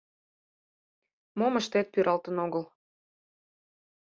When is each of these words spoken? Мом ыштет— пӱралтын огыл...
Мом 1.37 1.53
ыштет— 1.61 1.87
пӱралтын 1.93 2.35
огыл... 2.45 2.63